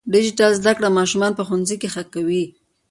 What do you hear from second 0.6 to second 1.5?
کړه ماشومان په